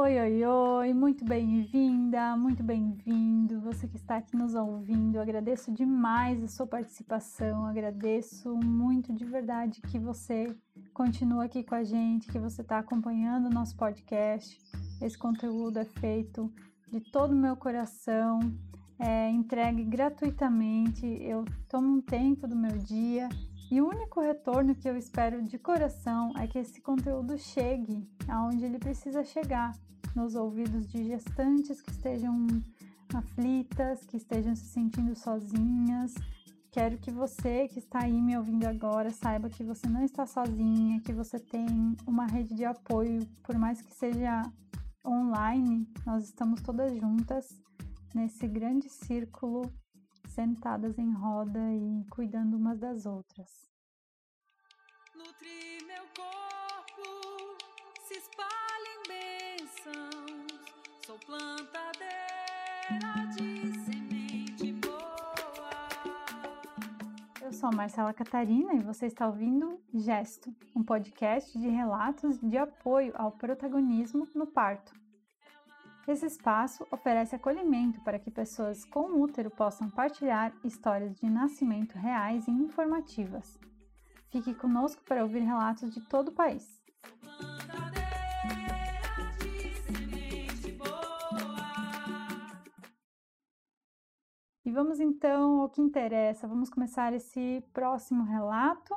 [0.00, 3.60] Oi, oi, oi, muito bem-vinda, muito bem-vindo.
[3.62, 9.80] Você que está aqui nos ouvindo, agradeço demais a sua participação, agradeço muito de verdade
[9.80, 10.54] que você
[10.94, 14.56] continua aqui com a gente, que você está acompanhando o nosso podcast.
[15.02, 16.48] Esse conteúdo é feito
[16.86, 18.38] de todo o meu coração,
[19.00, 21.04] é entregue gratuitamente.
[21.20, 23.28] Eu tomo um tempo do meu dia
[23.70, 28.64] e o único retorno que eu espero de coração é que esse conteúdo chegue aonde
[28.64, 29.72] ele precisa chegar,
[30.14, 32.46] nos ouvidos de gestantes que estejam
[33.14, 36.14] aflitas, que estejam se sentindo sozinhas.
[36.70, 41.00] Quero que você que está aí me ouvindo agora saiba que você não está sozinha,
[41.00, 44.42] que você tem uma rede de apoio, por mais que seja
[45.04, 47.46] online, nós estamos todas juntas
[48.14, 49.70] nesse grande círculo
[50.38, 53.68] sentadas em roda e cuidando umas das outras.
[55.12, 57.56] Nutri meu corpo,
[58.06, 60.46] se espalha em bênçãos,
[61.04, 62.06] sou plantadeira
[63.34, 65.88] de semente boa.
[67.42, 72.56] Eu sou a Marcela Catarina e você está ouvindo Gesto, um podcast de relatos de
[72.56, 74.97] apoio ao protagonismo no parto.
[76.08, 82.48] Esse espaço oferece acolhimento para que pessoas com útero possam partilhar histórias de nascimento reais
[82.48, 83.60] e informativas.
[84.30, 86.82] Fique conosco para ouvir relatos de todo o país.
[94.64, 96.48] E vamos então ao que interessa.
[96.48, 98.94] Vamos começar esse próximo relato.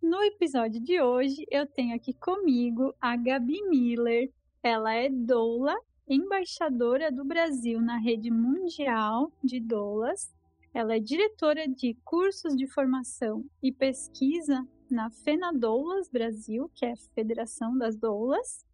[0.00, 5.76] No episódio de hoje, eu tenho aqui comigo a Gabi Miller, ela é doula,
[6.08, 10.34] embaixadora do Brasil na rede mundial de doulas.
[10.72, 16.96] Ela é diretora de cursos de formação e pesquisa na FENADoulas Brasil, que é a
[17.14, 18.64] Federação das Doulas,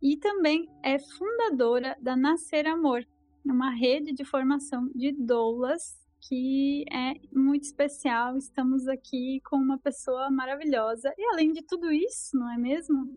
[0.00, 3.06] e também é fundadora da Nascer Amor,
[3.44, 5.98] uma rede de formação de doulas
[6.28, 8.36] que é muito especial.
[8.36, 11.12] Estamos aqui com uma pessoa maravilhosa.
[11.18, 13.14] E além de tudo isso, não é mesmo?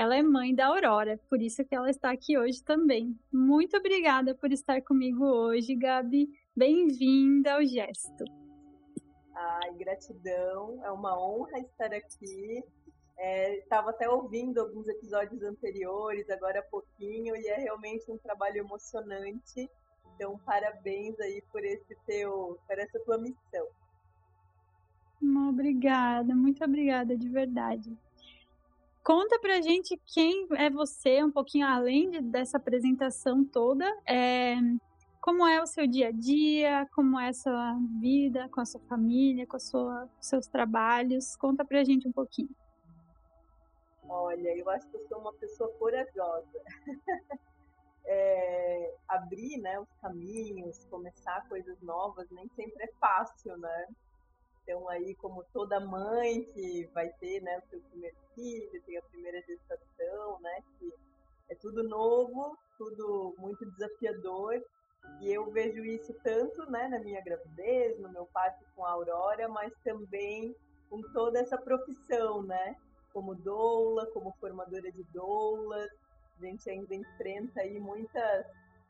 [0.00, 3.14] Ela é mãe da Aurora, por isso que ela está aqui hoje também.
[3.30, 6.26] Muito obrigada por estar comigo hoje, Gabi.
[6.56, 8.24] Bem-vinda ao Gesto.
[9.34, 10.82] Ai, gratidão.
[10.82, 12.64] É uma honra estar aqui.
[13.18, 18.60] Estava é, até ouvindo alguns episódios anteriores, agora há pouquinho, e é realmente um trabalho
[18.60, 19.68] emocionante.
[20.14, 23.66] Então, parabéns aí por esse teu, por essa tua missão.
[25.46, 27.94] Obrigada, muito obrigada de verdade.
[29.10, 33.84] Conta pra gente quem é você, um pouquinho além de, dessa apresentação toda.
[34.06, 34.54] É,
[35.20, 38.80] como é o seu dia a dia, como é a sua vida com a sua
[38.82, 41.34] família, com sua, seus trabalhos.
[41.34, 42.50] Conta pra gente um pouquinho.
[44.08, 46.62] Olha, eu acho que eu sou uma pessoa corajosa.
[48.06, 53.88] é, abrir né, os caminhos, começar coisas novas, nem sempre é fácil, né?
[54.70, 59.02] Então, aí, como toda mãe que vai ter né, o seu primeiro filho, tem a
[59.02, 60.94] primeira gestação, né, que
[61.48, 64.62] é tudo novo, tudo muito desafiador.
[65.20, 69.48] E eu vejo isso tanto né, na minha gravidez, no meu parto com a Aurora,
[69.48, 70.54] mas também
[70.88, 72.76] com toda essa profissão, né?
[73.12, 75.90] Como doula, como formadora de doulas.
[76.38, 78.46] A gente ainda enfrenta aí muitas,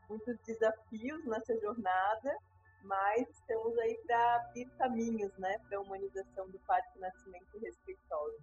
[0.07, 2.37] muitos desafios nessa jornada
[2.83, 8.37] mas estamos aí para abrir caminhos, né, para a humanização do parto nascimento respeitoso.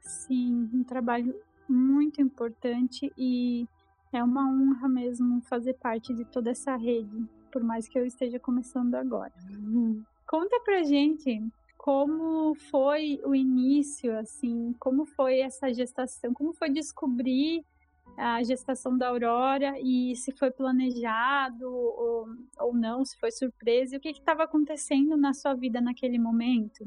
[0.00, 3.66] Sim, um trabalho muito importante e
[4.12, 8.38] é uma honra mesmo fazer parte de toda essa rede, por mais que eu esteja
[8.38, 9.32] começando agora.
[9.50, 10.04] Uhum.
[10.26, 11.42] Conta pra gente
[11.78, 17.64] como foi o início, assim, como foi essa gestação, como foi descobrir
[18.16, 22.26] a gestação da Aurora e se foi planejado ou,
[22.58, 26.84] ou não, se foi surpresa, e o que estava acontecendo na sua vida naquele momento?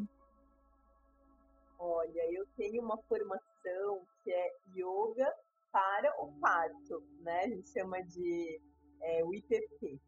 [1.78, 5.31] Olha, eu tenho uma formação que é yoga
[5.72, 7.41] para o parto, né?
[7.41, 8.61] A gente chama de
[9.02, 10.00] é, o IPP.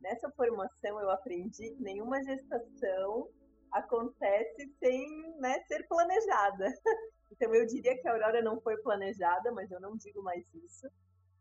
[0.00, 3.28] Nessa formação eu aprendi que nenhuma gestação
[3.72, 6.66] acontece sem né, ser planejada.
[7.34, 10.88] Então eu diria que a Aurora não foi planejada, mas eu não digo mais isso.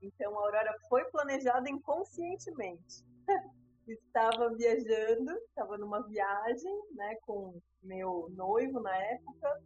[0.01, 3.05] Então a Aurora foi planejada inconscientemente.
[3.87, 9.61] estava viajando, estava numa viagem, né, com meu noivo na época,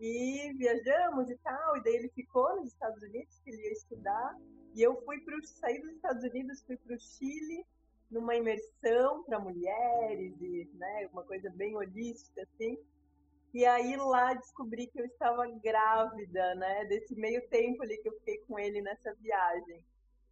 [0.00, 4.36] e viajamos e tal, e daí ele ficou nos Estados Unidos, que ele ia estudar,
[4.74, 7.66] e eu fui para saí dos Estados Unidos, fui para o Chile,
[8.10, 12.78] numa imersão para mulheres, e, né, uma coisa bem holística, assim,
[13.52, 16.84] E aí lá descobri que eu estava grávida, né?
[16.84, 19.84] Desse meio tempo ali que eu fiquei com ele nessa viagem.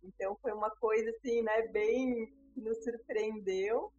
[0.05, 3.93] Então foi uma coisa assim, né, bem que nos surpreendeu.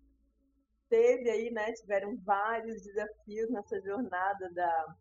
[0.90, 4.96] Teve aí, né, tiveram vários desafios nessa jornada da,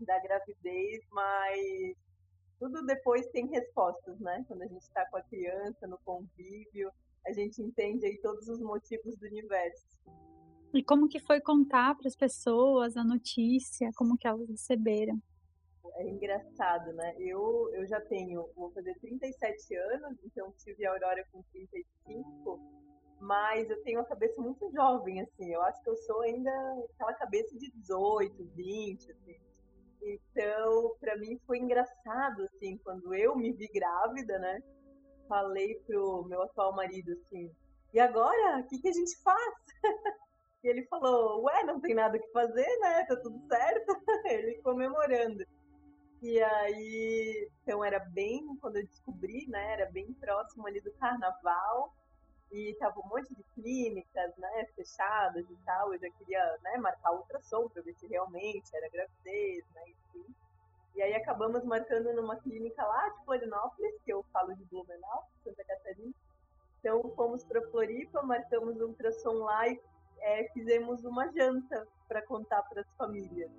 [0.00, 1.96] da gravidez, mas
[2.58, 4.44] tudo depois tem respostas, né?
[4.46, 6.92] Quando a gente está com a criança no convívio,
[7.26, 9.86] a gente entende aí todos os motivos do universo.
[10.74, 15.20] E como que foi contar para as pessoas a notícia, como que elas receberam?
[15.96, 17.14] É engraçado, né?
[17.18, 22.58] Eu, eu já tenho, vou fazer 37 anos, então tive a Aurora com 35,
[23.20, 25.52] mas eu tenho uma cabeça muito jovem, assim.
[25.52, 26.50] Eu acho que eu sou ainda
[26.94, 29.36] aquela cabeça de 18, 20, assim.
[30.02, 34.62] Então, para mim foi engraçado, assim, quando eu me vi grávida, né?
[35.28, 37.54] Falei pro meu atual marido, assim,
[37.92, 39.54] e agora, o que, que a gente faz?
[40.62, 43.04] E ele falou, ué, não tem nada que fazer, né?
[43.04, 43.86] Tá tudo certo.
[44.26, 45.44] ele comemorando.
[46.22, 49.72] E aí, então era bem, quando eu descobri, né?
[49.72, 51.92] Era bem próximo ali do carnaval.
[52.52, 54.66] E tava um monte de clínicas, né?
[54.76, 55.92] Fechadas e tal.
[55.92, 56.76] Eu já queria, né?
[56.78, 59.82] Marcar ultrassom pra ver se realmente era gravidez, né?
[59.88, 60.34] Enfim.
[60.94, 65.64] E aí acabamos marcando numa clínica lá de Florianópolis, que eu falo de Blumenau, Santa
[65.64, 66.14] Catarina.
[66.78, 69.80] Então fomos para Floripa, marcamos um ultrassom lá e
[70.22, 73.50] é, fizemos uma janta para contar para as famílias.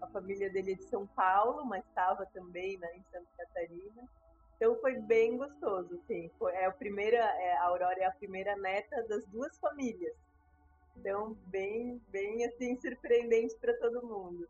[0.00, 4.08] A família dele é de São Paulo, mas estava também né, em Santa Catarina.
[4.56, 6.00] Então foi bem gostoso.
[6.38, 10.14] Foi, é a primeira, é, a Aurora é a primeira neta das duas famílias.
[10.96, 14.46] Então bem, bem assim surpreendente para todo mundo.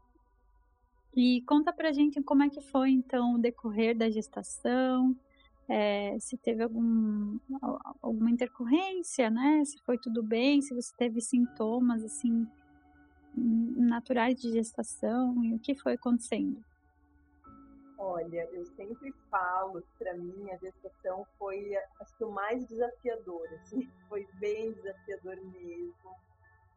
[1.14, 5.16] E conta pra gente como é que foi então o decorrer da gestação,
[5.70, 7.38] é, se teve algum,
[8.02, 9.64] alguma intercorrência, né?
[9.64, 12.44] Se foi tudo bem, se você teve sintomas assim
[13.36, 16.60] naturais de gestação e o que foi acontecendo?
[17.96, 23.46] Olha, eu sempre falo que para mim a gestação foi acho que o mais desafiador,
[23.62, 26.16] assim, foi bem desafiador mesmo.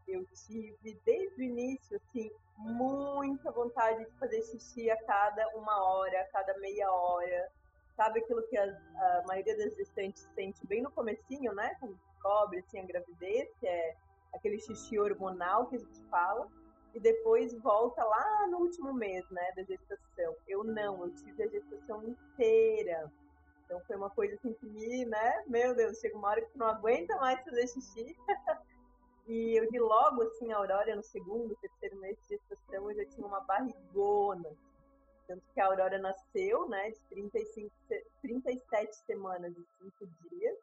[0.08, 6.22] Eu tive desde o início assim muita vontade de fazer xixi a cada uma hora,
[6.22, 7.52] a cada meia hora
[7.96, 11.76] sabe aquilo que a, a maioria das gestantes sente bem no comecinho, né?
[11.80, 13.96] Quando descobre assim, a gravidez, que é
[14.34, 16.48] aquele xixi hormonal que a gente fala,
[16.94, 20.36] e depois volta lá no último mês, né, da gestação.
[20.48, 23.12] Eu não, eu tive a gestação inteira.
[23.66, 26.58] Então foi uma coisa assim que me, né, meu Deus, chega uma hora que tu
[26.60, 28.16] não aguenta mais fazer xixi.
[29.28, 33.06] e eu vi logo assim a Aurora no segundo, terceiro mês de gestação, eu já
[33.06, 34.50] tinha uma barrigona.
[35.28, 37.72] Tanto que a Aurora nasceu, né, de 35,
[38.22, 40.58] 37 semanas e 5 dias,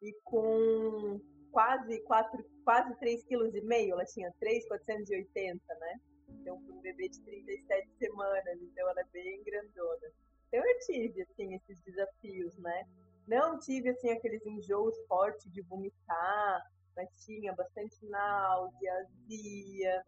[0.00, 1.20] e com
[1.50, 6.00] quase 4, quase 3,5 kg, ela tinha 3,480, né?
[6.28, 10.10] Então, um bebê de 37 semanas, então ela é bem grandona.
[10.48, 12.86] Então, eu tive, assim, esses desafios, né?
[13.26, 16.62] Não tive, assim, aqueles enjoos fortes de vomitar,
[16.96, 20.04] mas tinha bastante náusea, azia.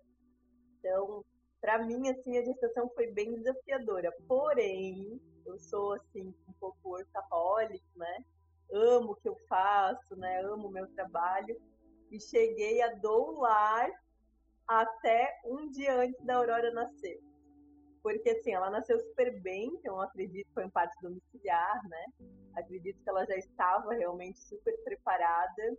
[0.78, 1.24] Então,
[1.64, 4.12] para mim, assim, a gestação foi bem desafiadora.
[4.28, 8.22] Porém, eu sou, assim, um pouco workaholic, né?
[8.70, 10.42] Amo o que eu faço, né?
[10.42, 11.58] Amo o meu trabalho.
[12.10, 13.90] E cheguei a doular
[14.68, 17.18] até um dia antes da Aurora nascer.
[18.02, 22.04] Porque, assim, ela nasceu super bem, então acredito que foi em parte domiciliar, né?
[22.56, 25.78] Acredito que ela já estava realmente super preparada.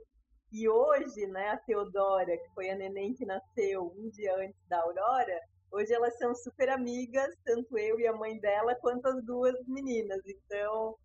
[0.52, 4.82] E hoje, né, a Teodora, que foi a neném que nasceu um dia antes da
[4.82, 5.40] Aurora,
[5.76, 10.22] Hoje elas são super amigas, tanto eu e a mãe dela, quanto as duas meninas.
[10.26, 10.96] Então,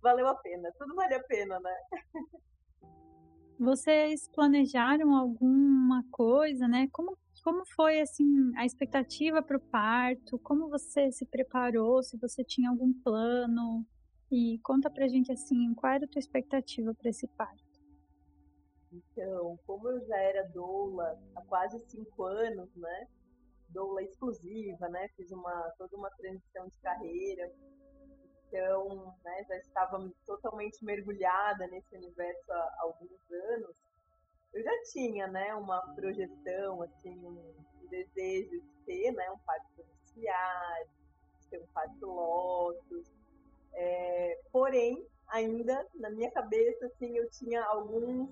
[0.00, 0.70] valeu a pena.
[0.78, 1.76] Tudo vale a pena, né?
[3.58, 6.88] Vocês planejaram alguma coisa, né?
[6.92, 10.38] Como, como foi, assim, a expectativa para o parto?
[10.38, 12.00] Como você se preparou?
[12.02, 13.84] Se você tinha algum plano?
[14.30, 17.80] E conta pra gente, assim, qual era a tua expectativa para esse parto?
[18.92, 23.08] Então, como eu já era doula há quase cinco anos, né?
[23.72, 25.08] Doula exclusiva, né?
[25.16, 27.52] Fiz uma toda uma transição de carreira.
[28.48, 33.74] Então, né, já estava totalmente mergulhada nesse universo há alguns anos.
[34.52, 40.84] Eu já tinha, né, uma projeção, assim, um, desejo de ter, né, um parto domiciliar,
[41.40, 43.10] de ter um parto lotus.
[43.72, 48.30] É, porém, ainda na minha cabeça, assim, eu tinha alguns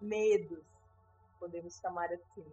[0.00, 0.64] medos,
[1.38, 2.46] podemos chamar assim.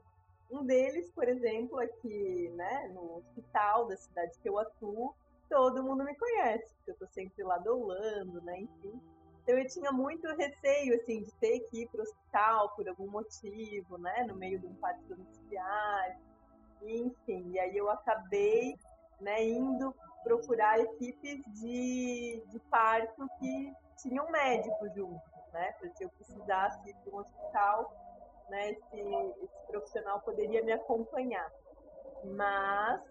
[0.49, 5.13] Um deles, por exemplo, aqui né, no hospital da cidade que eu atuo,
[5.49, 9.01] todo mundo me conhece, porque eu estou sempre lá doulando, né, enfim.
[9.43, 13.09] Então eu tinha muito receio, assim, de ter que ir para o hospital por algum
[13.09, 16.19] motivo, né, no meio de um parto domiciliar.
[16.81, 18.77] enfim, e aí eu acabei
[19.19, 25.71] né, indo procurar equipes de, de parto que tinham médicos juntos, né?
[25.79, 28.06] Porque se eu precisasse ir para um hospital,
[28.49, 31.51] né, esse, esse profissional poderia me acompanhar.
[32.23, 33.01] Mas,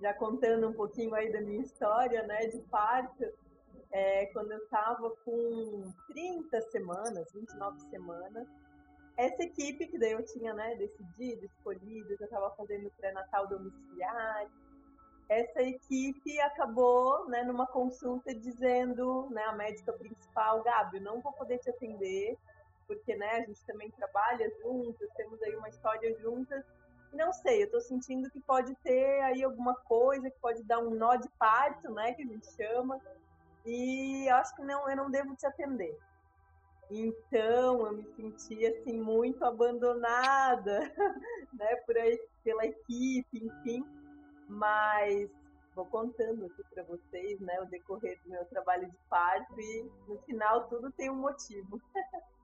[0.00, 3.24] já contando um pouquinho aí da minha história, né, de parto,
[3.90, 8.46] é, quando eu estava com 30 semanas, 29 semanas,
[9.16, 14.46] essa equipe que daí eu tinha, né, decidido, escolhido, já estava fazendo pré-natal domiciliar,
[15.28, 21.58] essa equipe acabou, né, numa consulta dizendo, né, a médica principal, Gabi, não vou poder
[21.58, 22.38] te atender,
[22.88, 26.64] porque, né, a gente também trabalha juntas, temos aí uma história juntas,
[27.12, 30.90] não sei, eu estou sentindo que pode ter aí alguma coisa que pode dar um
[30.90, 33.00] nó de parto, né, que a gente chama,
[33.64, 35.96] e acho que não, eu não devo te atender.
[36.90, 40.80] Então, eu me senti assim muito abandonada,
[41.52, 43.84] né, por aí pela equipe, enfim.
[44.48, 45.30] Mas
[45.74, 50.18] vou contando aqui para vocês, né, o decorrer do meu trabalho de parto e no
[50.22, 51.80] final tudo tem um motivo.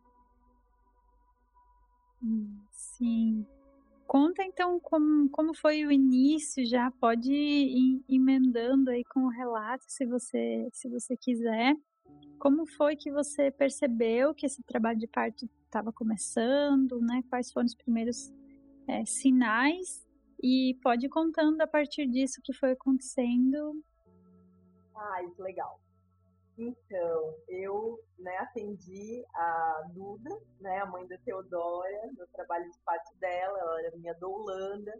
[2.70, 3.46] Sim.
[4.06, 9.84] Conta então como, como foi o início, já pode ir emendando aí com o relato,
[9.88, 11.74] se você, se você quiser.
[12.38, 17.22] Como foi que você percebeu que esse trabalho de parto estava começando, né?
[17.28, 18.32] Quais foram os primeiros
[18.86, 20.06] é, sinais?
[20.42, 23.82] E pode ir contando a partir disso que foi acontecendo.
[25.24, 25.80] Isso legal.
[26.56, 30.30] Então, eu né, atendi a Duda,
[30.60, 34.92] né, a mãe da Teodora, no trabalho de parto dela, ela era minha doulanda.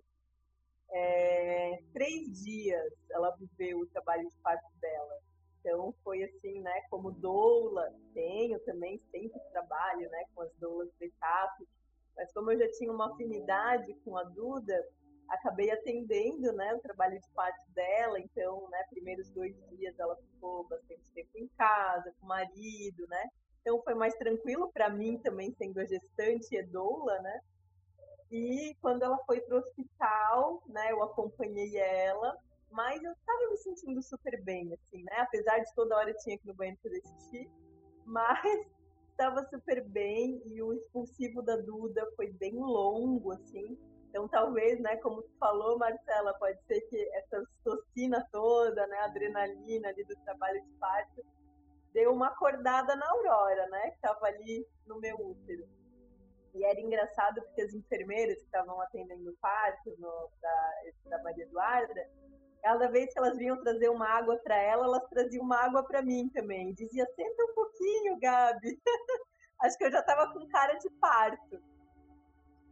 [0.91, 5.19] É, três dias ela viveu o trabalho de parto dela.
[5.61, 11.07] Então, foi assim, né, como doula, tenho também, sempre trabalho, né, com as doulas de
[11.07, 11.65] etapa,
[12.17, 14.87] mas como eu já tinha uma afinidade com a Duda,
[15.29, 20.67] acabei atendendo, né, o trabalho de parte dela, então, né, primeiros dois dias ela ficou
[20.69, 23.29] bastante tempo em casa, com o marido, né,
[23.61, 27.41] então foi mais tranquilo para mim também, sendo a gestante e doula, né,
[28.31, 32.37] e quando ela foi para o hospital, né, eu acompanhei ela,
[32.71, 36.37] mas eu estava me sentindo super bem, assim, né, apesar de toda hora eu tinha
[36.37, 37.51] que ir no banheiro fazer xixi,
[38.05, 38.67] mas
[39.11, 43.79] estava super bem e o expulsivo da Duda foi bem longo, assim,
[44.15, 49.89] então, talvez, né, como tu falou, Marcela, pode ser que essa ocitocina toda, né, adrenalina
[49.89, 51.21] ali do trabalho de parto,
[51.93, 55.69] deu uma acordada na Aurora, né, que estava ali no meu útero.
[56.55, 60.73] E era engraçado porque as enfermeiras que estavam atendendo o parto no, da,
[61.07, 62.09] da Maria Eduarda,
[62.63, 66.03] cada vez que elas vinham trazer uma água para ela, elas traziam uma água para
[66.03, 66.73] mim também.
[66.73, 68.81] Dizia, senta um pouquinho, Gabi.
[69.61, 71.74] Acho que eu já estava com cara de parto.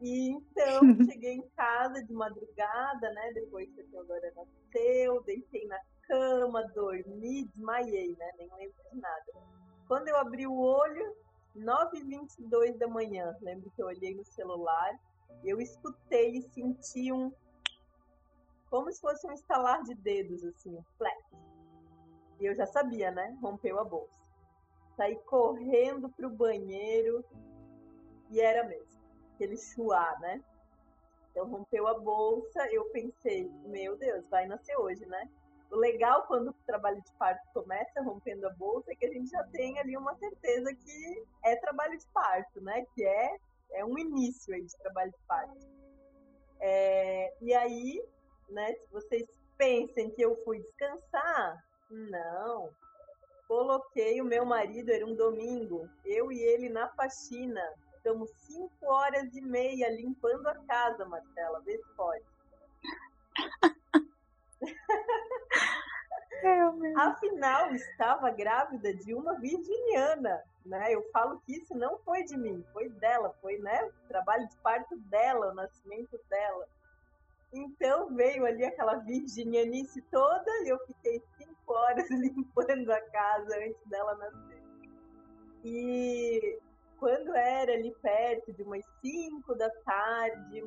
[0.02, 3.32] E então cheguei em casa de madrugada, né?
[3.34, 5.78] Depois que a Teodora nasceu, deitei na
[6.08, 8.32] cama, dormi, desmaiei, né?
[8.36, 9.32] Nem lembro de nada.
[9.86, 11.16] Quando eu abri o olho,
[11.56, 14.98] 9h22 da manhã, lembro que eu olhei no celular,
[15.44, 17.32] eu escutei e senti um.
[18.68, 21.30] Como se fosse um estalar de dedos, assim, um flash.
[22.40, 23.38] E eu já sabia, né?
[23.40, 24.20] Rompeu a bolsa.
[24.96, 27.24] Saí correndo pro banheiro
[28.30, 28.91] e era mesmo
[29.42, 30.40] aquele chuá, né?
[31.30, 35.28] Então rompeu a bolsa, eu pensei, meu Deus, vai nascer hoje, né?
[35.70, 39.30] O legal quando o trabalho de parto começa rompendo a bolsa é que a gente
[39.30, 42.84] já tem ali uma certeza que é trabalho de parto, né?
[42.94, 43.36] Que é,
[43.72, 45.66] é um início aí de trabalho de parto.
[46.60, 48.04] É, e aí,
[48.50, 52.70] né, se vocês pensem que eu fui descansar, não.
[53.48, 57.62] Coloquei o meu marido, era um domingo, eu e ele na faxina,
[58.02, 61.60] Ficamos cinco horas e meia limpando a casa, Marcela.
[61.60, 62.24] Vê se pode.
[66.96, 70.92] Afinal, estava grávida de uma virginiana, né?
[70.92, 73.84] Eu falo que isso não foi de mim, foi dela, foi, né?
[73.84, 76.66] O trabalho de parto dela, o nascimento dela.
[77.52, 83.86] Então veio ali aquela virginianice toda e eu fiquei cinco horas limpando a casa antes
[83.86, 84.60] dela nascer.
[85.62, 86.58] E
[87.02, 90.62] quando era ali perto de umas 5 da tarde,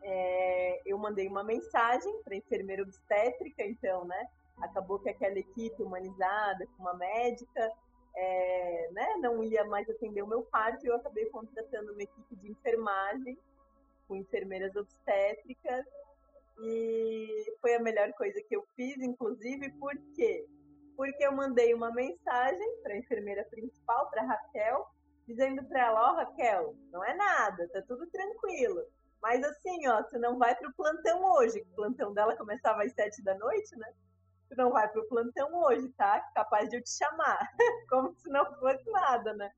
[0.00, 4.28] é, eu mandei uma mensagem para a enfermeira obstétrica, então, né?
[4.62, 7.72] Acabou que aquela equipe humanizada, com uma médica,
[8.14, 12.36] é, né, não ia mais atender o meu parto, e eu acabei contratando uma equipe
[12.36, 13.36] de enfermagem,
[14.06, 15.84] com enfermeiras obstétricas,
[16.60, 20.46] e foi a melhor coisa que eu fiz, inclusive, por quê?
[20.96, 24.86] Porque eu mandei uma mensagem para a enfermeira principal, para Raquel,
[25.26, 28.86] dizendo para ela: Ó, oh, Raquel, não é nada, tá tudo tranquilo.
[29.20, 31.60] Mas assim, ó, tu não vai pro plantão hoje.
[31.60, 33.92] O plantão dela começava às sete da noite, né?
[34.48, 36.20] Tu não vai pro plantão hoje, tá?
[36.34, 37.50] Capaz de eu te chamar.
[37.90, 39.50] Como se não fosse nada, né?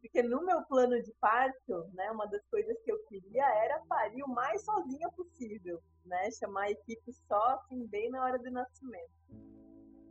[0.00, 4.22] Porque no meu plano de parto, né, uma das coisas que eu queria era parir
[4.22, 6.30] o mais sozinha possível, né?
[6.32, 9.12] Chamar a equipe só, assim, bem na hora do nascimento.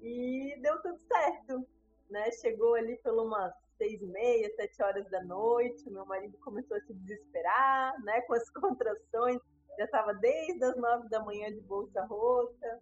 [0.02, 1.68] E deu tudo certo,
[2.10, 2.32] né?
[2.32, 6.82] Chegou ali pelo umas seis e meia, sete horas da noite, meu marido começou a
[6.82, 8.22] se desesperar, né?
[8.22, 9.40] Com as contrações,
[9.78, 12.82] já estava desde as nove da manhã de bolsa rota.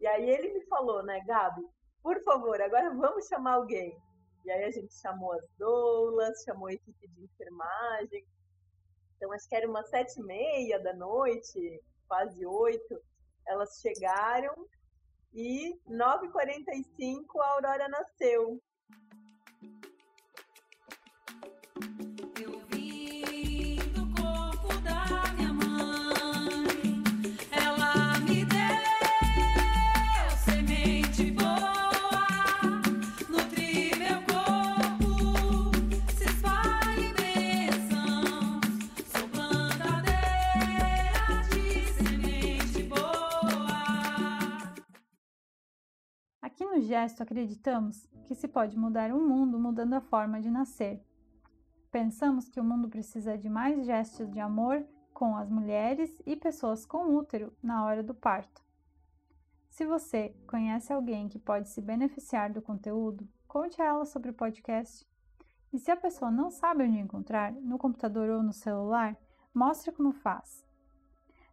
[0.00, 1.66] E aí ele me falou, né, Gabi,
[2.00, 4.00] por favor, agora vamos chamar alguém.
[4.44, 8.24] E aí a gente chamou as doulas, chamou a equipe de enfermagem.
[9.16, 13.02] Então acho que era umas sete e meia da noite, quase oito.
[13.48, 14.54] Elas chegaram
[15.34, 18.62] e 9h45 a Aurora nasceu.
[46.96, 51.04] Gesto acreditamos que se pode mudar o mundo mudando a forma de nascer.
[51.92, 56.86] Pensamos que o mundo precisa de mais gestos de amor com as mulheres e pessoas
[56.86, 58.64] com útero na hora do parto.
[59.68, 64.34] Se você conhece alguém que pode se beneficiar do conteúdo, conte a ela sobre o
[64.34, 65.06] podcast.
[65.70, 69.14] E se a pessoa não sabe onde encontrar, no computador ou no celular,
[69.52, 70.64] mostre como faz.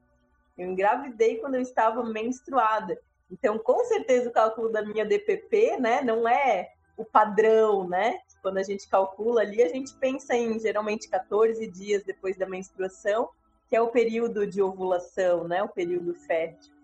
[0.56, 2.98] Eu engravidei quando eu estava menstruada.
[3.30, 8.20] Então, com certeza o cálculo da minha DPP, né, não é o padrão, né?
[8.42, 13.28] Quando a gente calcula ali, a gente pensa em geralmente 14 dias depois da menstruação,
[13.68, 15.62] que é o período de ovulação, né?
[15.62, 16.76] O período fértil.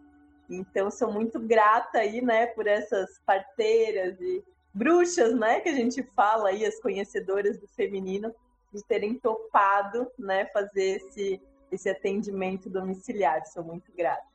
[0.51, 4.45] Então, sou muito grata aí, né, por essas parteiras e
[4.75, 8.35] bruxas, né, que a gente fala aí, as conhecedoras do feminino,
[8.73, 13.45] de terem topado, né, fazer esse, esse atendimento domiciliar.
[13.47, 14.27] Sou muito grata.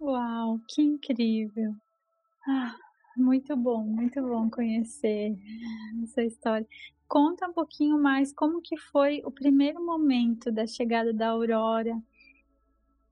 [0.00, 1.74] Uau, que incrível!
[2.46, 2.74] Ah,
[3.16, 5.36] muito bom, muito bom conhecer
[6.02, 6.66] essa história.
[7.08, 12.00] Conta um pouquinho mais como que foi o primeiro momento da chegada da Aurora.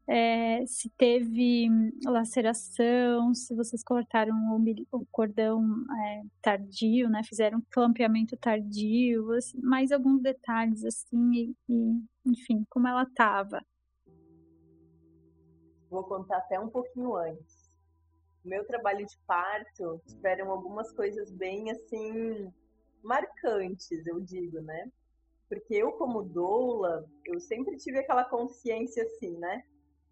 [0.07, 1.69] É, se teve
[2.05, 4.35] laceração, se vocês cortaram
[4.91, 5.63] o, cordão
[6.05, 7.23] é, tardio, né?
[7.23, 13.65] Fizeram clampeamento tardio, assim, mais alguns detalhes assim, e, e enfim, como ela estava.
[15.89, 17.60] Vou contar até um pouquinho antes
[18.45, 22.53] meu trabalho de parto tiveram algumas coisas bem assim
[23.03, 24.91] marcantes, eu digo, né?
[25.49, 29.63] Porque eu como doula, eu sempre tive aquela consciência assim, né?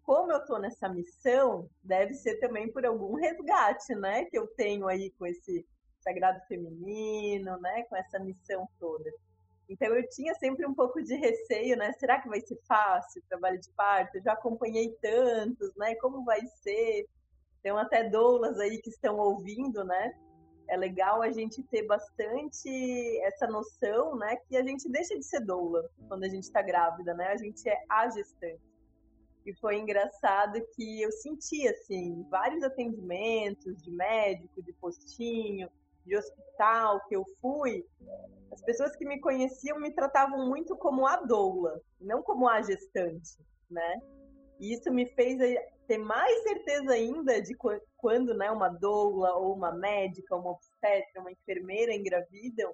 [0.03, 4.87] Como eu tô nessa missão, deve ser também por algum resgate, né, que eu tenho
[4.87, 5.63] aí com esse
[5.99, 9.11] sagrado feminino, né, com essa missão toda.
[9.69, 11.93] Então eu tinha sempre um pouco de receio, né?
[11.93, 14.15] Será que vai ser fácil o trabalho de parto?
[14.15, 15.93] Eu já acompanhei tantos, né?
[15.95, 17.05] Como vai ser?
[17.61, 20.13] Tem até doulas aí que estão ouvindo, né?
[20.67, 22.69] É legal a gente ter bastante
[23.23, 24.35] essa noção, né?
[24.47, 27.27] Que a gente deixa de ser doula quando a gente está grávida, né?
[27.27, 28.61] A gente é a gestante.
[29.45, 35.69] E foi engraçado que eu senti, assim, vários atendimentos de médico, de postinho,
[36.05, 37.85] de hospital que eu fui,
[38.51, 43.37] as pessoas que me conheciam me tratavam muito como a doula, não como a gestante,
[43.69, 44.01] né?
[44.59, 45.39] E isso me fez
[45.89, 47.57] ter mais certeza ainda de
[47.97, 52.71] quando né, uma doula ou uma médica, uma obstetra, uma enfermeira engravidam,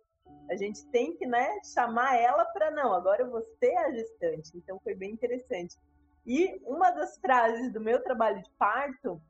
[0.51, 4.51] a gente tem que né, chamar ela para não, agora você é a gestante.
[4.58, 5.78] Então foi bem interessante.
[6.25, 9.21] E uma das frases do meu trabalho de parto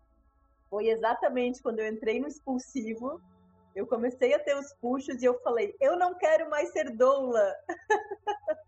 [0.68, 3.22] foi exatamente quando eu entrei no expulsivo,
[3.76, 7.54] eu comecei a ter os puxos e eu falei: eu não quero mais ser doula.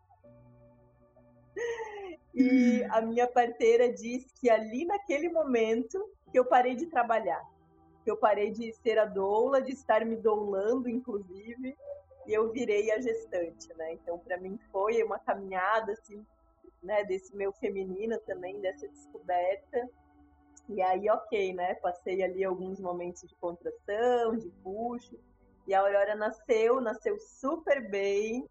[2.39, 5.97] e a minha parteira disse que ali naquele momento
[6.31, 7.41] que eu parei de trabalhar,
[8.03, 11.75] que eu parei de ser a doula, de estar me doulando, inclusive,
[12.27, 13.93] e eu virei a gestante, né?
[13.93, 16.23] Então, para mim foi uma caminhada assim,
[16.83, 19.89] né, desse meu feminino também, dessa descoberta.
[20.69, 21.73] E aí, ok, né?
[21.75, 25.17] Passei ali alguns momentos de contração, de puxo.
[25.65, 28.47] E a Aurora nasceu, nasceu super bem.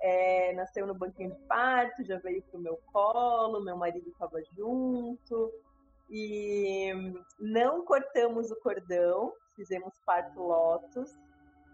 [0.00, 5.52] É, nasceu no banquinho de parto, já veio pro meu colo, meu marido estava junto.
[6.10, 6.92] E
[7.38, 11.14] não cortamos o cordão, fizemos parto lotus.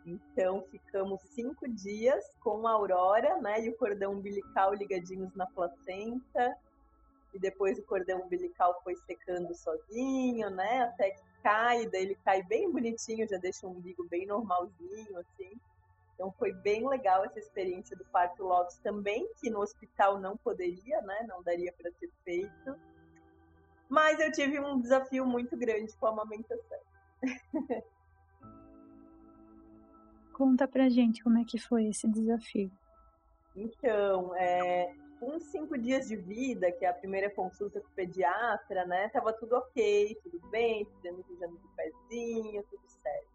[0.05, 3.64] Então ficamos cinco dias com a Aurora, né?
[3.64, 6.57] E o cordão umbilical ligadinhos na placenta.
[7.33, 10.83] E depois o cordão umbilical foi secando sozinho, né?
[10.83, 15.53] Até que cai, daí ele cai bem bonitinho, já deixa o umbigo bem normalzinho, assim.
[16.14, 21.01] Então foi bem legal essa experiência do parto Lotus também, que no hospital não poderia,
[21.03, 21.27] né?
[21.29, 22.77] Não daria para ser feito.
[23.88, 26.81] Mas eu tive um desafio muito grande com a amamentação.
[30.33, 32.70] Conta pra gente como é que foi esse desafio.
[33.55, 38.85] Então, é, com cinco dias de vida, que é a primeira consulta com o pediatra,
[38.87, 39.09] né?
[39.11, 43.32] Tava tudo ok, tudo bem, fizemos o exame de pezinho, tudo certo.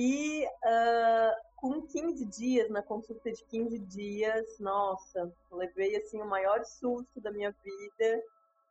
[0.00, 6.64] E uh, com 15 dias, na consulta de 15 dias, nossa, levei assim o maior
[6.64, 8.22] susto da minha vida,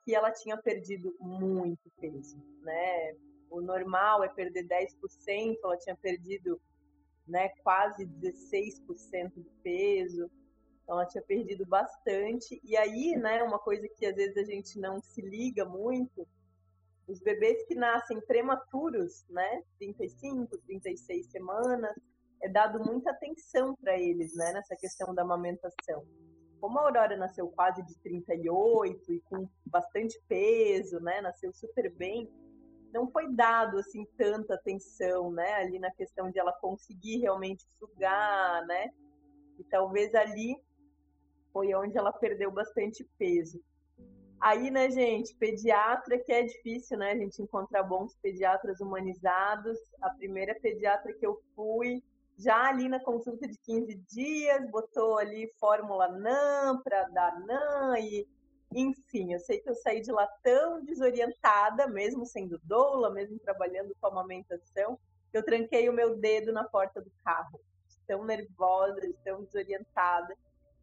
[0.06, 3.14] que ela tinha perdido muito peso, né?
[3.50, 6.62] O normal é perder 10%, ela tinha perdido
[7.28, 10.32] né, quase 16% de peso.
[10.82, 12.58] Então ela tinha perdido bastante.
[12.64, 16.26] E aí, né, uma coisa que às vezes a gente não se liga muito,
[17.08, 21.96] os bebês que nascem prematuros, né, 35, 36 semanas,
[22.42, 26.06] é dado muita atenção para eles, né, nessa questão da amamentação.
[26.60, 32.30] Como a Aurora nasceu quase de 38 e com bastante peso, né, nasceu super bem,
[32.94, 38.66] não foi dado assim tanta atenção, né, ali na questão de ela conseguir realmente sugar,
[38.66, 38.90] né?
[39.60, 40.56] E talvez ali
[41.52, 43.62] foi onde ela perdeu bastante peso.
[44.40, 49.78] Aí, né, gente, pediatra que é difícil, né, a gente encontrar bons pediatras humanizados.
[50.02, 52.04] A primeira pediatra que eu fui,
[52.38, 58.28] já ali na consulta de 15 dias, botou ali fórmula NAM para dar NAM e
[58.74, 63.96] enfim, eu sei que eu saí de lá tão desorientada, mesmo sendo doula, mesmo trabalhando
[64.00, 65.00] com amamentação,
[65.32, 67.60] que eu tranquei o meu dedo na porta do carro.
[68.06, 70.36] Tão nervosa, tão desorientada.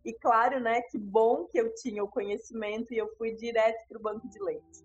[0.04, 3.98] E claro, né, que bom que eu tinha o conhecimento e eu fui direto para
[3.98, 4.84] o banco de leite.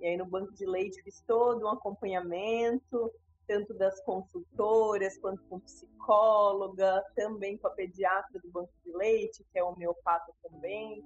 [0.00, 3.12] E aí no banco de leite fiz todo um acompanhamento,
[3.46, 9.58] tanto das consultoras quanto com psicóloga, também com a pediatra do banco de leite, que
[9.58, 11.04] é homeopata também.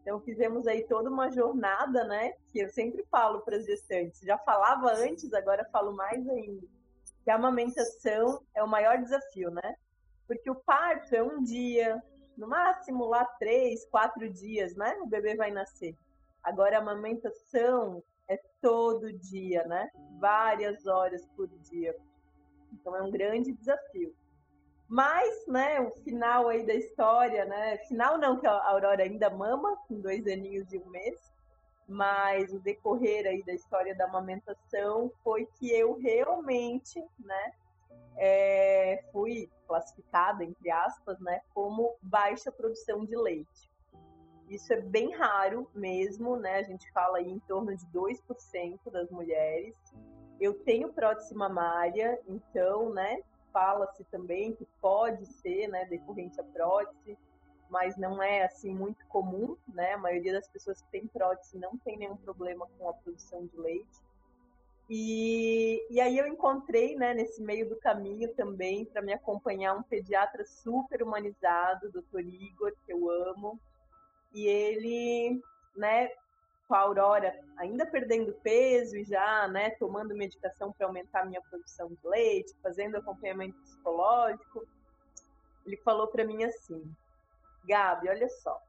[0.00, 2.32] Então fizemos aí toda uma jornada, né?
[2.50, 4.20] Que eu sempre falo para as gestantes.
[4.22, 6.66] Já falava antes, agora falo mais ainda.
[7.22, 9.76] Que a amamentação é o maior desafio, né?
[10.26, 12.02] Porque o parto é um dia,
[12.36, 14.96] no máximo lá três, quatro dias, né?
[15.02, 15.96] O bebê vai nascer.
[16.42, 19.90] Agora a amamentação é todo dia, né?
[20.18, 21.96] Várias horas por dia.
[22.72, 24.14] Então é um grande desafio.
[24.88, 27.78] Mas, né, o final aí da história, né?
[27.88, 31.32] Final não, que a Aurora ainda mama, com dois aninhos e um mês.
[31.88, 37.52] Mas o decorrer aí da história da amamentação foi que eu realmente, né,
[38.16, 43.70] é, fui classificada, entre aspas, né, como baixa produção de leite.
[44.48, 46.58] Isso é bem raro mesmo, né?
[46.58, 49.74] A gente fala aí em torno de 2% das mulheres.
[50.38, 53.22] Eu tenho prótese mamária, então, né,
[53.52, 57.16] fala-se também que pode ser né, decorrente à prótese,
[57.70, 59.94] mas não é assim muito comum, né?
[59.94, 63.56] A maioria das pessoas que tem prótese não tem nenhum problema com a produção de
[63.56, 64.02] leite.
[64.94, 69.82] E, e aí eu encontrei, né, nesse meio do caminho também, para me acompanhar, um
[69.82, 72.20] pediatra super humanizado, Dr.
[72.20, 73.58] Igor, que eu amo.
[74.34, 75.40] E ele,
[75.74, 76.10] né,
[76.68, 81.40] com a Aurora ainda perdendo peso e já, né, tomando medicação para aumentar a minha
[81.40, 84.68] produção de leite, fazendo acompanhamento psicológico,
[85.64, 86.84] ele falou para mim assim:
[87.64, 88.60] Gabi, olha só.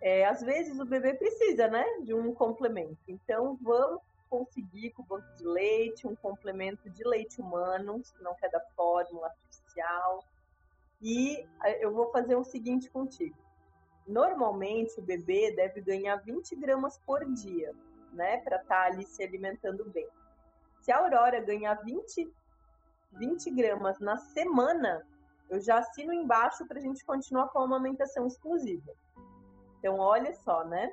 [0.00, 2.98] É, às vezes o bebê precisa, né, de um complemento.
[3.06, 4.02] Então vamos
[4.34, 8.60] conseguir com o banco de leite um complemento de leite humano, se não quer da
[8.76, 10.24] fórmula artificial.
[11.00, 13.36] E eh, eu vou fazer o seguinte contigo.
[14.06, 17.72] Normalmente o bebê deve ganhar 20 gramas por dia,
[18.12, 20.08] né, para estar tá ali se alimentando bem.
[20.80, 22.28] Se a Aurora ganhar 20,
[23.12, 25.06] 20 gramas na semana,
[25.48, 28.92] eu já assino embaixo para a gente continuar com a amamentação exclusiva.
[29.78, 30.92] Então, olha só, né?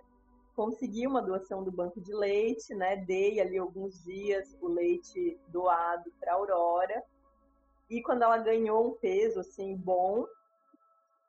[0.55, 2.97] Consegui uma doação do banco de leite, né?
[2.97, 7.03] Dei ali alguns dias o leite doado para Aurora.
[7.89, 10.25] E quando ela ganhou um peso assim bom,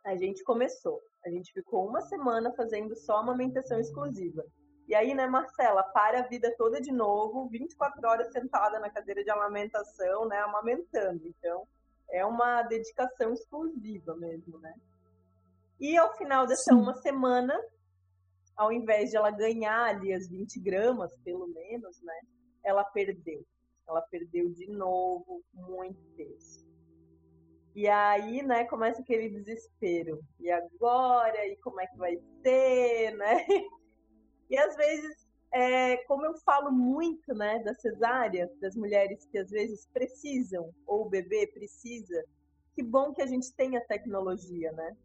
[0.05, 1.01] a gente começou.
[1.25, 4.45] A gente ficou uma semana fazendo só amamentação exclusiva.
[4.89, 9.23] E aí, né, Marcela, para a vida toda de novo, 24 horas sentada na cadeira
[9.23, 11.27] de amamentação, né, amamentando.
[11.27, 11.67] Então,
[12.11, 14.75] é uma dedicação exclusiva mesmo, né?
[15.81, 16.75] E ao final dessa Sim.
[16.75, 17.59] uma semana,
[18.63, 22.21] ao invés de ela ganhar ali as 20 gramas, pelo menos, né?
[22.65, 23.45] Ela perdeu.
[23.89, 26.65] Ela perdeu de novo muito peso.
[27.75, 30.21] E aí, né, começa aquele desespero.
[30.39, 31.47] E agora?
[31.47, 33.47] E como é que vai ser, né?
[34.51, 39.51] E às vezes é, como eu falo muito né, da cesárea, das mulheres que às
[39.51, 42.23] vezes precisam, ou o bebê precisa,
[42.75, 44.97] que bom que a gente tem a tecnologia, né?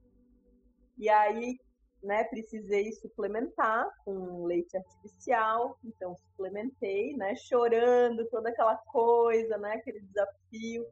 [0.98, 1.58] E aí,
[2.04, 10.00] né, precisei suplementar com leite artificial, então suplementei, né, chorando, toda aquela coisa, né, aquele
[10.02, 10.86] desafio,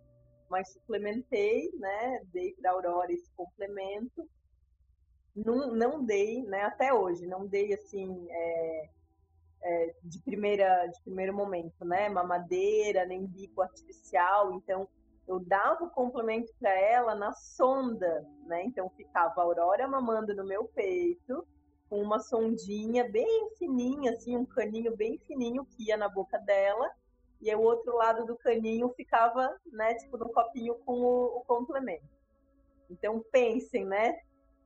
[0.50, 4.28] mas suplementei, né, dei para Aurora esse complemento.
[5.36, 8.90] Não, não dei, né, até hoje, não dei assim, é,
[9.66, 12.08] é, de, primeira, de primeiro momento, né?
[12.08, 14.54] Mamadeira, nem bico artificial.
[14.54, 14.88] Então,
[15.28, 18.64] eu dava o complemento para ela na sonda, né?
[18.64, 21.46] Então, ficava a Aurora mamando no meu peito,
[21.90, 26.90] com uma sondinha bem fininha, assim, um caninho bem fininho que ia na boca dela.
[27.42, 32.06] E o outro lado do caninho ficava, né, tipo, no copinho com o, o complemento.
[32.90, 34.20] Então, pensem, né?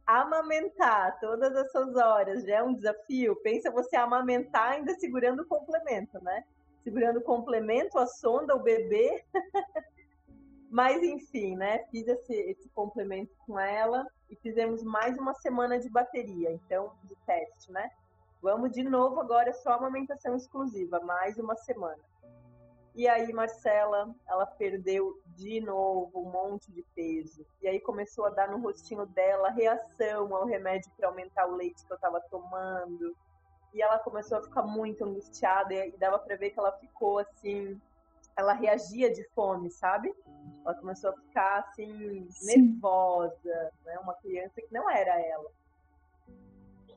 [0.09, 3.35] amamentar todas essas horas já é um desafio.
[3.43, 6.43] Pensa você amamentar ainda segurando o complemento, né?
[6.83, 9.23] Segurando o complemento, a sonda, o bebê.
[10.69, 11.79] Mas enfim, né?
[11.85, 17.15] Fiz esse, esse complemento com ela e fizemos mais uma semana de bateria, então, de
[17.25, 17.89] teste, né?
[18.41, 22.01] Vamos de novo agora só amamentação exclusiva, mais uma semana.
[22.95, 27.45] E aí, Marcela, ela perdeu de novo um monte de peso.
[27.61, 31.85] E aí começou a dar no rostinho dela reação ao remédio para aumentar o leite
[31.85, 33.15] que eu estava tomando.
[33.73, 37.79] E ela começou a ficar muito angustiada e dava para ver que ela ficou assim,
[38.37, 40.13] ela reagia de fome, sabe?
[40.65, 42.45] Ela começou a ficar assim Sim.
[42.45, 43.97] nervosa, né?
[43.99, 45.49] Uma criança que não era ela.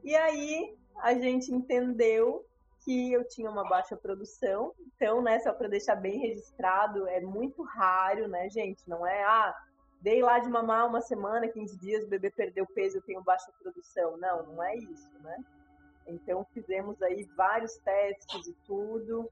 [0.03, 2.45] E aí a gente entendeu
[2.85, 4.73] que eu tinha uma baixa produção.
[4.81, 8.88] Então, né, só para deixar bem registrado, é muito raro, né, gente?
[8.88, 9.55] Não é, ah,
[10.01, 13.53] dei lá de mamar uma semana, 15 dias, o bebê perdeu peso, eu tenho baixa
[13.61, 14.16] produção.
[14.16, 15.37] Não, não é isso, né?
[16.07, 19.31] Então, fizemos aí vários testes e tudo.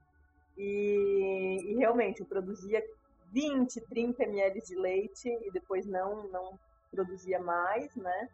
[0.63, 2.85] E, e realmente, eu produzia
[3.33, 6.59] 20, 30 ml de leite e depois não, não
[6.91, 8.29] produzia mais, né?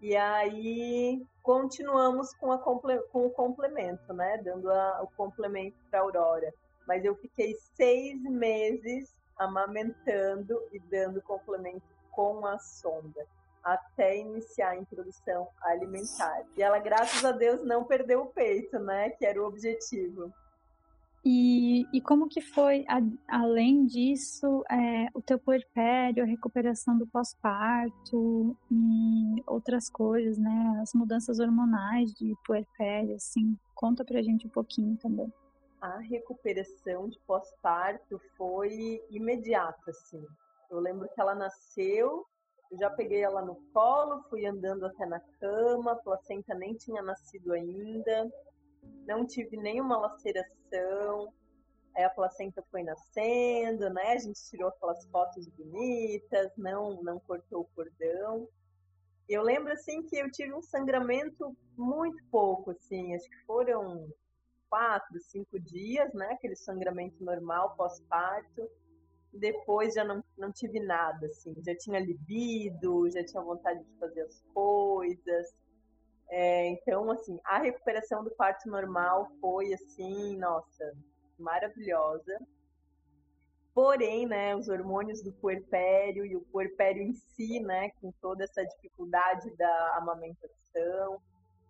[0.00, 4.38] E aí continuamos com, a, com o complemento, né?
[4.38, 6.50] Dando a, o complemento para Aurora.
[6.88, 13.26] Mas eu fiquei seis meses amamentando e dando complemento com a sonda
[13.62, 16.42] até iniciar a introdução alimentar.
[16.56, 19.10] E ela, graças a Deus, não perdeu o peito, né?
[19.10, 20.32] Que era o objetivo.
[21.26, 27.06] E, e como que foi, a, além disso, é, o teu puerpério, a recuperação do
[27.06, 30.80] pós-parto e outras coisas, né?
[30.82, 33.56] As mudanças hormonais de puerpério, assim.
[33.74, 35.32] Conta pra gente um pouquinho também.
[35.80, 40.22] A recuperação de pós-parto foi imediata, assim.
[40.70, 42.26] Eu lembro que ela nasceu,
[42.70, 47.00] eu já peguei ela no colo, fui andando até na cama, a placenta nem tinha
[47.00, 48.30] nascido ainda
[49.06, 51.32] não tive nenhuma laceração,
[51.94, 54.12] aí a placenta foi nascendo, né?
[54.12, 58.48] A gente tirou aquelas fotos bonitas, não, não cortou o cordão.
[59.28, 64.08] Eu lembro assim que eu tive um sangramento muito pouco, assim, acho que foram
[64.68, 66.32] quatro, cinco dias, né?
[66.32, 68.68] Aquele sangramento normal pós-parto.
[69.32, 74.22] Depois já não, não tive nada, assim, já tinha libido, já tinha vontade de fazer
[74.22, 75.54] as coisas
[76.36, 80.92] É, então, assim, a recuperação do parto normal foi, assim, nossa,
[81.38, 82.36] maravilhosa.
[83.72, 88.64] Porém, né, os hormônios do puerpério e o puerpério em si, né, com toda essa
[88.64, 91.22] dificuldade da amamentação,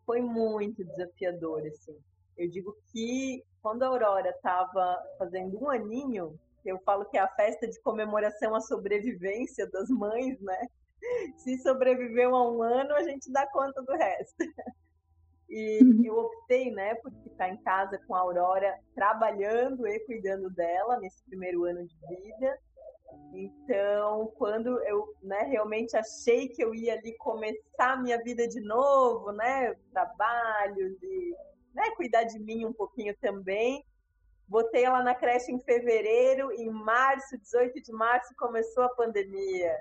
[0.07, 1.99] foi muito desafiador, assim.
[2.35, 7.29] Eu digo que quando a Aurora estava fazendo um aninho, eu falo que é a
[7.29, 10.69] festa de comemoração à sobrevivência das mães, né?
[11.37, 14.45] Se sobreviveu a um ano, a gente dá conta do resto.
[15.49, 16.05] E uhum.
[16.05, 21.23] eu optei, né, por ficar em casa com a Aurora, trabalhando e cuidando dela nesse
[21.25, 22.59] primeiro ano de vida.
[23.33, 28.61] Então, quando eu né, realmente achei que eu ia ali começar a minha vida de
[28.61, 31.37] novo, né, trabalho, de
[31.75, 33.85] né, cuidar de mim um pouquinho também,
[34.49, 39.77] botei ela na creche em fevereiro, em março, 18 de março, começou a pandemia.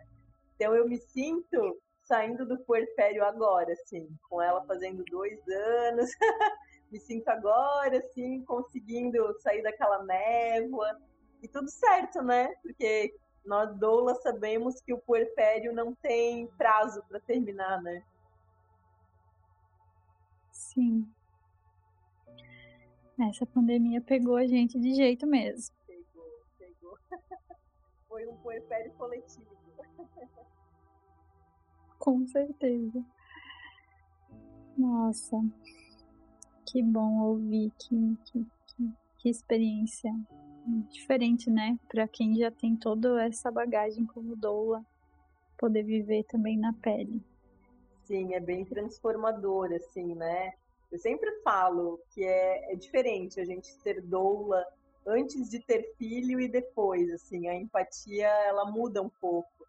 [0.56, 6.10] Então, eu me sinto saindo do puerpério agora, assim, com ela fazendo dois anos.
[6.92, 11.02] Me sinto agora, assim, conseguindo sair daquela névoa.
[11.42, 12.54] E tudo certo, né?
[12.62, 13.12] Porque
[13.44, 18.04] nós doulas sabemos que o puerpério não tem prazo para terminar, né?
[20.52, 21.08] Sim.
[23.20, 25.76] Essa pandemia pegou a gente de jeito mesmo.
[25.86, 26.98] Pegou, pegou.
[28.08, 29.53] Foi um puerpério coletivo.
[32.04, 33.02] Com certeza.
[34.78, 35.42] Nossa,
[36.66, 40.13] que bom ouvir, que, que, que, que experiência
[40.92, 41.80] diferente, né?
[41.88, 44.86] Para quem já tem toda essa bagagem como doula,
[45.58, 47.24] poder viver também na pele.
[48.04, 50.52] Sim, é bem transformador, assim, né?
[50.92, 54.62] Eu sempre falo que é, é diferente a gente ser doula
[55.08, 59.62] antes de ter filho e depois, assim, a empatia ela muda um pouco.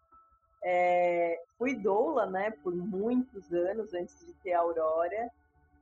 [0.67, 5.29] É, fui doula, né, por muitos anos antes de ter a Aurora,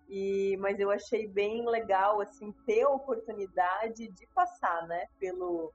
[0.10, 5.72] e, mas eu achei bem legal, assim, ter a oportunidade de passar, né, pelo,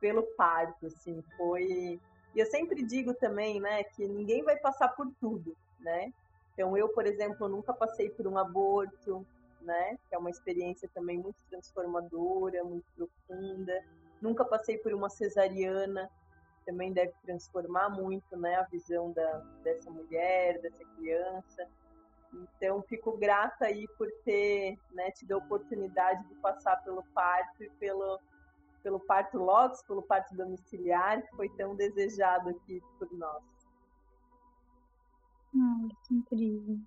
[0.00, 2.00] pelo parto, assim, foi...
[2.34, 6.12] E eu sempre digo também, né, que ninguém vai passar por tudo, né?
[6.52, 9.24] Então, eu, por exemplo, nunca passei por um aborto,
[9.60, 13.80] né, que é uma experiência também muito transformadora, muito profunda.
[14.20, 16.10] Nunca passei por uma cesariana,
[16.64, 21.68] também deve transformar muito né, a visão da, dessa mulher, dessa criança.
[22.32, 27.70] Então, fico grata aí por ter né, tido a oportunidade de passar pelo parto e
[27.78, 28.18] pelo,
[28.82, 33.42] pelo parto logos, pelo parto domiciliar, que foi tão desejado aqui por nós.
[35.56, 36.78] Ah, que incrível.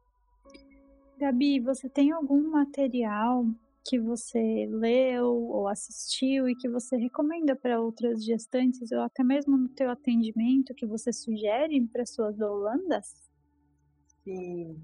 [1.17, 3.45] Gabi, você tem algum material
[3.87, 9.57] que você leu ou assistiu e que você recomenda para outras gestantes ou até mesmo
[9.57, 13.31] no teu atendimento que você sugere para suas doulandas?
[14.25, 14.77] Sim.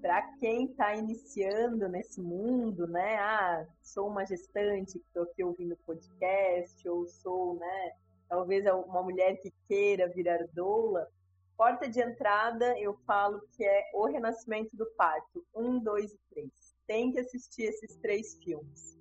[0.00, 3.16] Para quem está iniciando nesse mundo, né?
[3.16, 7.92] Ah, sou uma gestante que estou aqui ouvindo podcast, ou sou, né?
[8.28, 11.06] Talvez uma mulher que queira virar doula.
[11.54, 16.71] Porta de entrada, eu falo que é O Renascimento do Parto, um, dois e três
[16.86, 18.98] tem que assistir esses três filmes,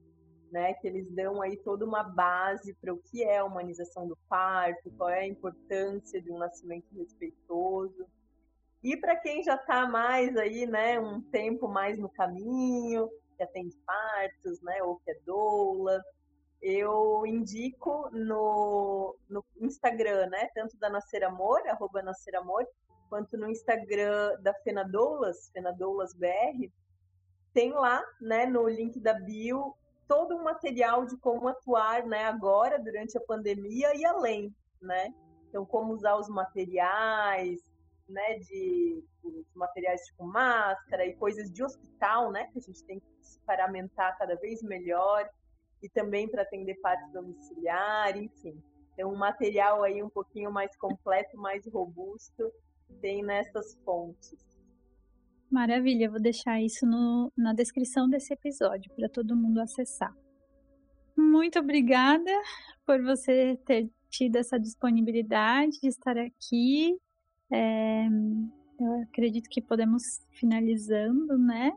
[0.51, 0.73] né?
[0.75, 4.91] Que eles dão aí toda uma base para o que é a humanização do parto,
[4.97, 8.05] qual é a importância de um nascimento respeitoso.
[8.83, 13.77] E para quem já está mais aí, né, um tempo mais no caminho, que atende
[13.85, 16.01] partos, né, ou que é doula,
[16.61, 22.65] eu indico no, no Instagram, né, tanto da Nascer Amor, arroba Nascer Amor,
[23.09, 26.71] quanto no Instagram da Fenadoulas, Fenadoulas BR,
[27.53, 29.75] tem lá, né, no link da bio,
[30.07, 35.13] todo um material de como atuar, né, agora, durante a pandemia e além, né?
[35.47, 37.61] Então, como usar os materiais,
[38.07, 42.99] né, de os materiais tipo máscara e coisas de hospital, né, que a gente tem
[42.99, 45.29] que se paramentar cada vez melhor
[45.81, 48.61] e também para atender parte domiciliar, enfim.
[48.93, 52.51] Então, um material aí um pouquinho mais completo, mais robusto,
[52.99, 54.50] tem nessas fontes.
[55.51, 60.15] Maravilha, vou deixar isso no, na descrição desse episódio para todo mundo acessar.
[61.17, 62.31] Muito obrigada
[62.85, 66.97] por você ter tido essa disponibilidade de estar aqui.
[67.51, 68.07] É,
[68.79, 71.73] eu acredito que podemos finalizando, né?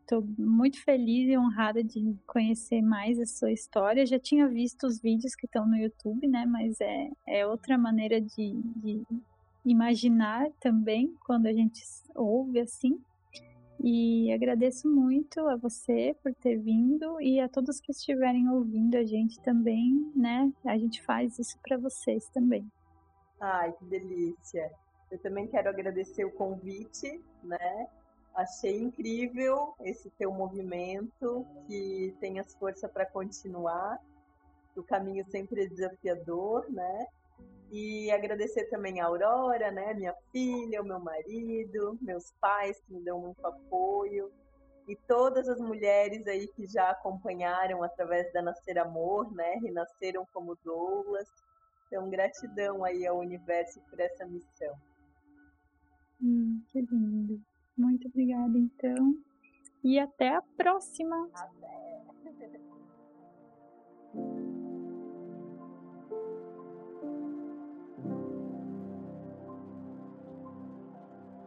[0.00, 4.04] Estou muito feliz e honrada de conhecer mais a sua história.
[4.04, 6.44] Já tinha visto os vídeos que estão no YouTube, né?
[6.44, 9.02] Mas é, é outra maneira de, de
[9.64, 11.82] imaginar também quando a gente
[12.14, 13.00] ouve assim.
[13.82, 19.04] E agradeço muito a você por ter vindo e a todos que estiverem ouvindo a
[19.04, 20.52] gente também, né?
[20.66, 22.70] A gente faz isso para vocês também.
[23.40, 24.70] Ai, que delícia.
[25.10, 27.88] Eu também quero agradecer o convite, né?
[28.34, 33.98] Achei incrível esse teu movimento, que tenhas força para continuar.
[34.76, 37.06] O caminho sempre é desafiador, né?
[37.70, 43.04] E agradecer também a Aurora, né, minha filha, o meu marido, meus pais que me
[43.04, 44.30] dão muito apoio
[44.90, 50.56] e todas as mulheres aí que já acompanharam através da Nascer Amor, né, renasceram como
[50.64, 51.28] doulas.
[51.86, 54.74] Então, gratidão aí ao universo por essa missão.
[56.20, 57.40] Hum, que lindo.
[57.76, 59.14] Muito obrigada, então.
[59.82, 61.28] E até a próxima.
[61.34, 62.60] Até.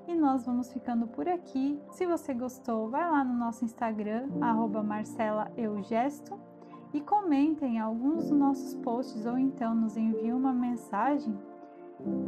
[0.07, 1.79] E nós vamos ficando por aqui.
[1.91, 4.27] Se você gostou, vai lá no nosso Instagram,
[4.83, 6.37] marcelaeugesto,
[6.93, 11.35] e comentem alguns dos nossos posts ou então nos envie uma mensagem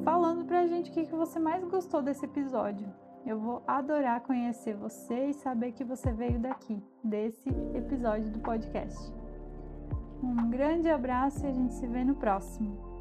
[0.04, 2.88] falando pra gente o que, você mais gostou desse episódio.
[3.26, 9.14] Eu vou adorar conhecer você e saber que você veio daqui, desse episódio do podcast.
[10.24, 12.95] Um grande abraço e a gente se vê no próximo.